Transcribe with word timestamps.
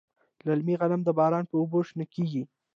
للمي 0.47 0.73
غنم 0.81 1.01
د 1.05 1.09
باران 1.17 1.43
په 1.47 1.55
اوبو 1.61 1.77
شنه 1.87 2.05
کیږي. 2.15 2.43